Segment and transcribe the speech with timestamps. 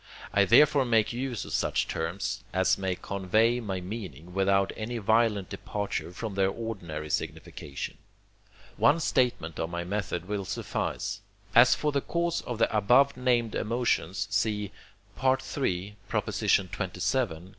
[0.33, 5.47] I therefore make use of such terms, as may convey my meaning without any violent
[5.49, 7.99] departure from their ordinary signification.
[8.77, 11.21] One statement of my method will suffice.
[11.53, 14.71] As for the cause of the above named emotions see
[15.23, 15.91] III.
[16.09, 16.79] xxvii.